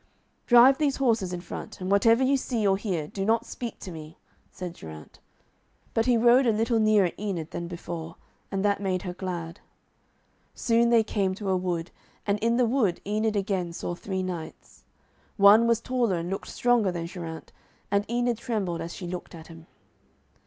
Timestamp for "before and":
7.67-8.65